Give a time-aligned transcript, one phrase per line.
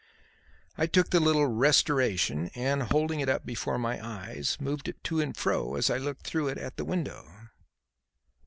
[0.79, 5.21] I took the little "restoration," and, holding it up before my eyes, moved it to
[5.21, 7.31] and fro as I looked through it at the window.